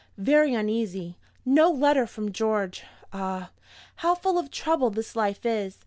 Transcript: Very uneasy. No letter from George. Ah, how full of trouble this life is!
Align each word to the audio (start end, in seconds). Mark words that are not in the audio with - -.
Very 0.17 0.55
uneasy. 0.55 1.15
No 1.45 1.69
letter 1.69 2.07
from 2.07 2.31
George. 2.31 2.83
Ah, 3.13 3.51
how 3.97 4.15
full 4.15 4.39
of 4.39 4.49
trouble 4.49 4.89
this 4.89 5.15
life 5.15 5.45
is! 5.45 5.77